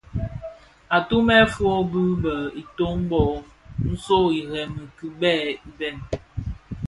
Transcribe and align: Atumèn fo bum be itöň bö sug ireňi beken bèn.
Atumèn 0.97 1.45
fo 1.53 1.69
bum 1.91 2.09
be 2.23 2.33
itöň 2.61 2.97
bö 3.09 3.21
sug 4.05 4.25
ireňi 4.39 4.83
beken 5.19 5.53
bèn. 5.77 5.97